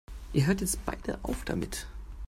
[0.33, 1.85] Ihr hört jetzt beide auf damit!